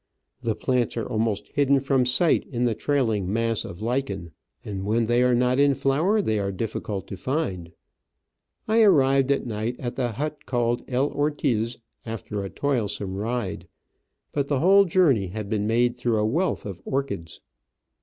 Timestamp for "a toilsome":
12.43-13.13